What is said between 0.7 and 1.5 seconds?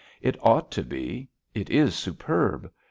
to be.